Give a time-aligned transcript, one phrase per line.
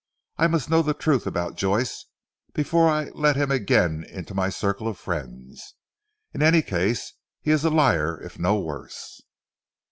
[0.39, 2.07] I must know the truth about Joyce
[2.55, 5.75] before I let him again into my circle of friends.
[6.33, 9.21] In any case he is a liar if no worse."